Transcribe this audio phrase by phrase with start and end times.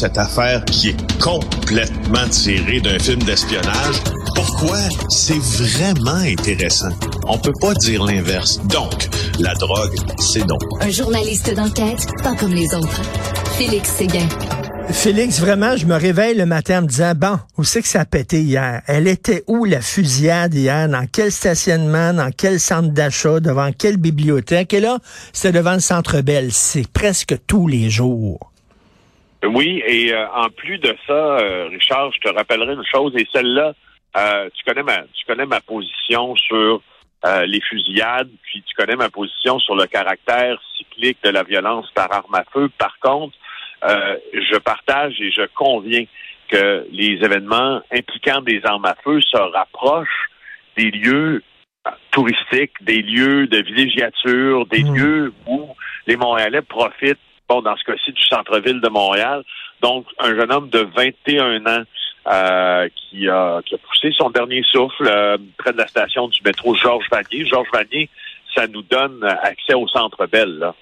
[0.00, 3.96] cette affaire qui est complètement tirée d'un film d'espionnage.
[4.34, 4.78] Pourquoi?
[5.10, 6.88] C'est vraiment intéressant?
[7.24, 8.58] On peut pas dire l'inverse.
[8.64, 10.62] Donc, la drogue, c'est donc.
[10.80, 13.02] Un journaliste d'enquête, pas comme les autres.
[13.58, 14.26] Félix Séguin.
[14.88, 18.00] Félix, vraiment, je me réveille le matin en me disant, bon, où c'est que ça
[18.00, 18.80] a pété hier?
[18.86, 20.88] Elle était où la fusillade hier?
[20.88, 22.14] Dans quel stationnement?
[22.14, 23.40] Dans quel centre d'achat?
[23.40, 24.72] Devant quelle bibliothèque?
[24.72, 24.98] Et là,
[25.34, 26.48] c'était devant le Centre Bell.
[26.52, 28.49] C'est presque tous les jours.
[29.44, 33.26] Oui, et euh, en plus de ça, euh, Richard, je te rappellerai une chose, et
[33.32, 33.72] celle-là,
[34.16, 36.82] euh, tu connais ma tu connais ma position sur
[37.46, 42.10] les fusillades, puis tu connais ma position sur le caractère cyclique de la violence par
[42.10, 42.70] arme à feu.
[42.78, 43.36] Par contre,
[43.84, 46.04] euh, je partage et je conviens
[46.48, 50.30] que les événements impliquant des armes à feu se rapprochent
[50.76, 51.42] des lieux
[52.10, 54.94] touristiques, des lieux de villégiature, des mmh.
[54.94, 55.68] lieux où
[56.06, 57.18] les Montréalais profitent,
[57.58, 59.42] dans ce cas-ci, du centre-ville de Montréal.
[59.82, 61.84] Donc, un jeune homme de 21 ans
[62.28, 67.06] euh, qui, a, poussé son dernier souffle euh, près de la station du métro Georges
[67.10, 67.46] Vanier.
[67.46, 68.08] Georges Vanier,
[68.54, 70.58] ça nous donne accès au centre Bell.
[70.58, 70.74] Là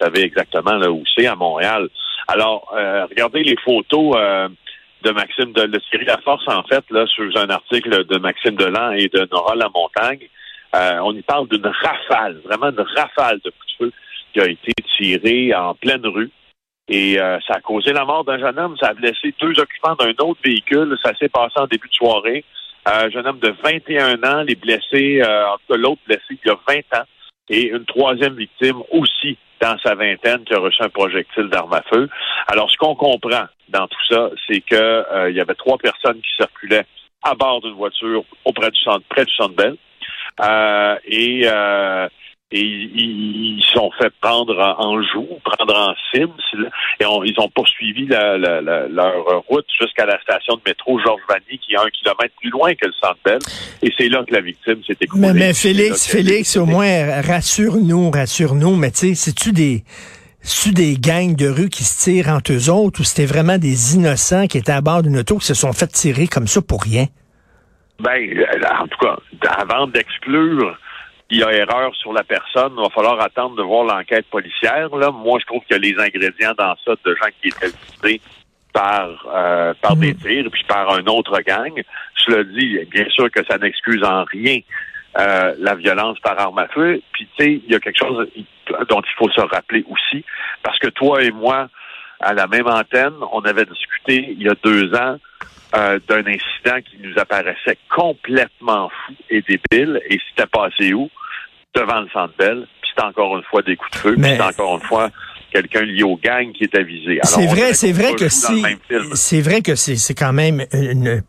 [0.00, 1.88] vous savez exactement là où c'est à Montréal.
[2.28, 4.16] Alors, euh, regardez les photos
[5.02, 8.90] de Maxime de, de Thierry Laforce, en fait, là, sur un article de Maxime Delan
[8.92, 10.28] et de Nora Lamontagne.
[10.72, 13.92] On y parle d'une rafale, vraiment une rafale de coups de feu
[14.34, 16.30] qui a été tirée en pleine rue.
[16.88, 18.76] Et ça a causé la mort d'un jeune homme.
[18.78, 20.98] Ça a blessé deux occupants d'un autre véhicule.
[21.02, 22.44] Ça s'est passé en début de soirée.
[22.84, 26.50] un jeune homme de 21 ans, les blessés, en tout cas l'autre blessé il y
[26.50, 27.04] a 20 ans.
[27.48, 31.82] Et une troisième victime aussi dans sa vingtaine qui a reçu un projectile d'arme à
[31.82, 32.08] feu.
[32.48, 36.30] Alors, ce qu'on comprend dans tout ça, c'est que euh, y avait trois personnes qui
[36.36, 36.86] circulaient
[37.22, 39.76] à bord d'une voiture auprès du centre, près du centre Bell.
[40.42, 42.08] Euh, et euh,
[42.50, 46.32] et ils, ils sont fait prendre en joue, prendre en cible,
[47.00, 51.78] et ils ont poursuivi leur route jusqu'à la station de métro Georges Vanier, qui est
[51.78, 53.38] un kilomètre plus loin que le Centre Bell,
[53.82, 55.32] et c'est là que la victime s'est écoulée.
[55.32, 59.84] Mais, mais Félix, Félix, au moins, rassure-nous, rassure-nous, mais tu sais, c'est-tu des
[60.72, 64.46] des gangs de rue qui se tirent entre eux autres ou c'était vraiment des innocents
[64.46, 67.06] qui étaient à bord d'une auto qui se sont fait tirer comme ça pour rien?
[68.00, 68.20] Ben,
[68.78, 69.16] en tout cas,
[69.58, 70.76] avant d'exclure
[71.30, 72.74] il y a erreur sur la personne.
[72.76, 74.94] Il va falloir attendre de voir l'enquête policière.
[74.94, 75.10] Là.
[75.10, 78.20] Moi, je trouve qu'il y a les ingrédients dans ça de gens qui étaient visés
[78.72, 80.20] par, euh, par des mhm.
[80.20, 81.82] tirs, puis par un autre gang.
[82.26, 84.58] Je le dis, bien sûr que ça n'excuse en rien
[85.18, 87.00] euh, la violence par arme à feu.
[87.12, 88.28] Puis, tu sais, il y a quelque chose
[88.88, 90.24] dont il faut se rappeler aussi,
[90.62, 91.68] parce que toi et moi,
[92.20, 95.18] à la même antenne, on avait discuté il y a deux ans
[95.76, 100.00] euh, d'un incident qui nous apparaissait complètement fou et débile.
[100.08, 101.10] Et c'était passé où?
[101.74, 102.66] Devant le Centre Bell.
[102.80, 104.14] Puis c'était encore une fois des coups de feu.
[104.16, 104.22] Mais...
[104.22, 105.10] Puis c'était encore une fois
[105.54, 107.20] quelqu'un lié au gang qui est avisé.
[107.22, 108.64] C'est vrai, c'est vrai que si,
[109.14, 110.64] c'est vrai que c'est quand même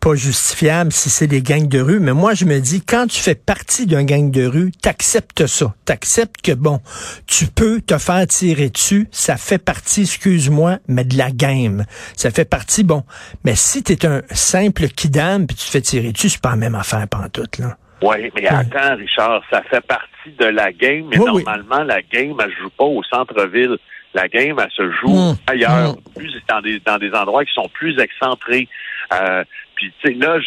[0.00, 3.20] pas justifiable si c'est des gangs de rue, mais moi je me dis quand tu
[3.20, 6.80] fais partie d'un gang de rue, t'acceptes ça, t'acceptes que bon,
[7.26, 11.84] tu peux te faire tirer dessus, ça fait partie, excuse-moi, mais de la game,
[12.16, 13.04] ça fait partie bon.
[13.44, 16.56] Mais si t'es un simple kidam puis tu te fais tirer dessus, c'est pas la
[16.56, 17.76] même affaire pantoute là.
[18.02, 22.52] Oui, mais attends, Richard, ça fait partie de la game, mais normalement, la game, elle
[22.60, 23.76] joue pas au centre-ville.
[24.14, 25.36] La game, elle se joue mmh.
[25.48, 26.14] ailleurs, mmh.
[26.16, 28.68] plus dans des dans des endroits qui sont plus excentrés.
[29.12, 29.44] Euh,
[29.74, 30.38] puis tu sais là,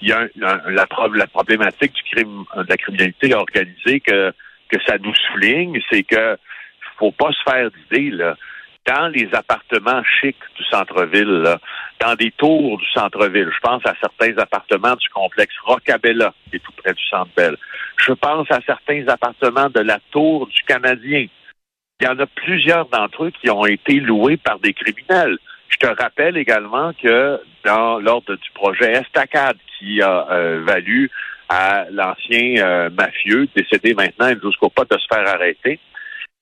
[0.00, 4.32] il y a la, la, problématique du crime, de la criminalité organisée que
[4.68, 6.38] que ça nous souligne, c'est que
[6.98, 8.36] faut pas se faire d'idées là.
[8.84, 11.56] Dans les appartements chics du centre-ville,
[12.00, 16.58] dans des tours du centre-ville, je pense à certains appartements du complexe Rocabella, qui est
[16.58, 17.56] tout près du centre ville
[17.96, 21.26] Je pense à certains appartements de la tour du Canadien,
[22.02, 25.38] il y en a plusieurs d'entre eux qui ont été loués par des criminels.
[25.68, 31.10] Je te rappelle également que dans l'ordre du projet Estacade, qui a euh, valu
[31.48, 35.78] à l'ancien euh, mafieux, décédé maintenant, jusqu'au pas de se faire arrêter,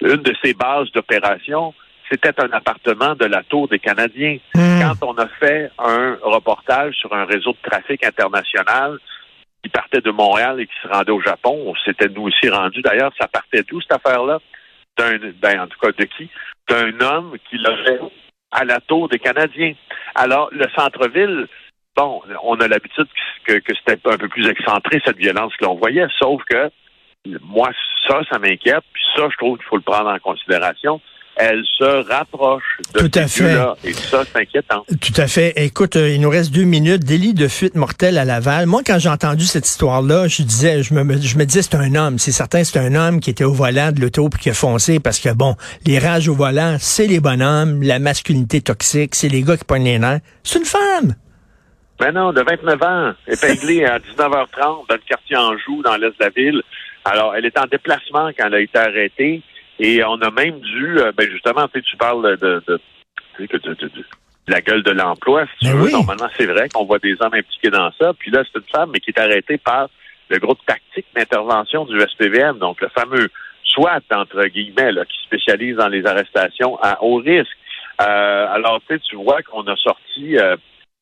[0.01, 1.75] une de ses bases d'opération,
[2.11, 4.39] c'était un appartement de la Tour des Canadiens.
[4.55, 4.81] Hmm.
[4.81, 8.99] Quand on a fait un reportage sur un réseau de trafic international
[9.63, 12.81] qui partait de Montréal et qui se rendait au Japon, on s'était nous aussi rendu.
[12.81, 14.39] D'ailleurs, ça partait d'où cette affaire-là?
[15.01, 16.29] D'un, ben, en tout cas de qui?
[16.69, 18.01] D'un homme qui logeait
[18.53, 19.75] à la tour des Canadiens.
[20.15, 21.47] Alors, le centre-ville,
[21.97, 23.07] bon, on a l'habitude
[23.45, 26.71] que, que c'était un peu plus excentré, cette violence que l'on voyait, sauf que
[27.43, 27.71] moi,
[28.09, 31.01] ça, ça m'inquiète, puis ça, je trouve qu'il faut le prendre en considération.
[31.41, 32.63] Elle se rapproche
[32.95, 33.55] de Tout à fait.
[33.55, 34.85] là Et ça, c'est inquiétant.
[34.89, 35.53] Tout à fait.
[35.57, 37.05] Écoute, euh, il nous reste deux minutes.
[37.05, 38.67] Délit de fuite mortelle à Laval.
[38.67, 41.95] Moi, quand j'ai entendu cette histoire-là, je disais, je me, je me disais, c'est un
[41.95, 42.19] homme.
[42.19, 45.01] C'est certain, c'est un homme qui était au volant de l'auto puis qui a foncé
[45.01, 45.57] parce que, bon,
[45.87, 49.85] les rages au volant, c'est les bonhommes, la masculinité toxique, c'est les gars qui pognent
[49.85, 50.21] les nerfs.
[50.43, 51.15] C'est une femme.
[52.01, 56.15] Mais non, de 29 ans, épinglée à 19h30 dans le quartier Anjou, dans l'est de
[56.19, 56.63] la ville.
[57.05, 59.43] Alors, elle est en déplacement quand elle a été arrêtée.
[59.81, 62.81] Et on a même dû, euh, ben justement, tu, tu parles de, de,
[64.47, 65.91] la gueule de l'emploi, si tu veux.
[65.91, 68.13] Normalement, c'est vrai qu'on voit des hommes impliqués dans ça.
[68.19, 69.89] Puis là, c'est une femme, mais qui est arrêtée par
[70.29, 73.29] le groupe tactique d'intervention du SPVM, donc le fameux
[73.65, 77.57] SWAT, entre guillemets, là, qui spécialise dans les arrestations à haut risque.
[78.03, 80.57] Euh, alors, tu sais, tu vois qu'on a sorti euh,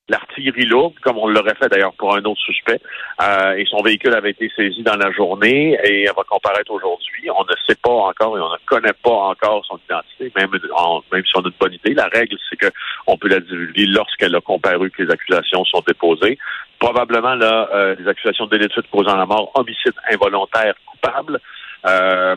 [0.09, 2.81] l'artillerie lourde, comme on l'aurait fait d'ailleurs pour un autre suspect.
[3.23, 7.29] Euh, et son véhicule avait été saisi dans la journée et elle va comparaître aujourd'hui.
[7.31, 11.25] On ne sait pas encore et on ne connaît pas encore son identité, même, même
[11.25, 11.95] si on a une bonne idée.
[11.95, 16.39] La règle, c'est qu'on peut la divulguer lorsqu'elle a comparu que les accusations sont déposées.
[16.79, 18.59] Probablement, là, euh, les accusations de
[18.91, 21.41] causant la mort, homicide involontaire coupable.
[21.87, 22.37] Euh,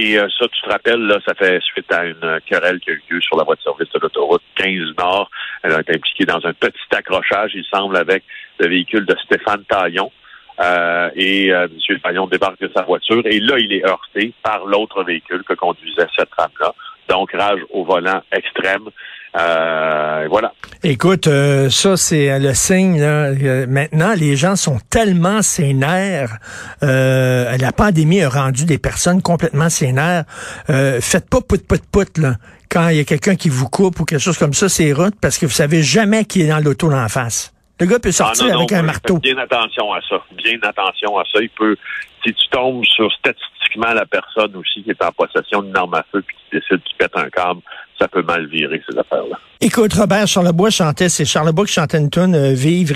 [0.00, 2.94] et euh, ça, tu te rappelles, là, ça fait suite à une querelle qui a
[2.94, 5.30] eu lieu sur la voie de service de l'autoroute 15 Nord.
[5.62, 8.24] Elle a été impliquée dans un petit accrochage, il semble, avec
[8.60, 10.10] le véhicule de Stéphane Taillon.
[10.58, 12.00] Euh, et euh, M.
[12.00, 16.08] Taillon débarque de sa voiture et là, il est heurté par l'autre véhicule que conduisait
[16.16, 16.74] cette femme-là.
[17.10, 18.88] Donc, rage au volant extrême.
[19.36, 20.52] Euh, voilà.
[20.82, 23.00] Écoute, euh, ça c'est le signe.
[23.00, 23.32] Là.
[23.66, 26.38] Maintenant, les gens sont tellement sénères.
[26.82, 30.24] Euh, la pandémie a rendu des personnes complètement sénères.
[30.66, 32.34] faites pas put put put là.
[32.68, 35.14] Quand il y a quelqu'un qui vous coupe ou quelque chose comme ça, c'est route
[35.20, 37.52] parce que vous savez jamais qui est dans l'auto en face.
[37.80, 39.18] Le gars peut sortir ah, avec un marteau.
[39.18, 40.22] Bien attention à ça.
[40.36, 41.40] Bien attention à ça.
[41.40, 41.76] Il peut,
[42.22, 46.04] si tu tombes sur statistiquement la personne aussi qui est en possession d'une arme à
[46.12, 47.62] feu puis qui décide qu'il pète un câble,
[48.00, 49.38] ça peut mal virer, ces affaires-là.
[49.60, 52.94] Écoute, Robert Charlebois chantait, c'est Charlebois qui chantait une tune, euh, vivre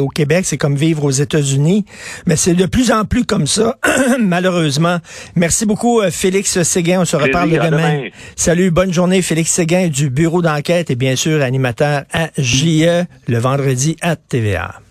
[0.00, 1.84] au Québec, c'est comme vivre aux États-Unis.
[2.26, 3.76] Mais c'est de plus en plus comme ça,
[4.20, 4.98] malheureusement.
[5.34, 7.00] Merci beaucoup, euh, Félix Séguin.
[7.00, 8.04] On se reparle demain.
[8.36, 13.38] Salut, bonne journée, Félix Séguin du bureau d'enquête et bien sûr animateur à JE le
[13.38, 14.85] vendredi à TVA.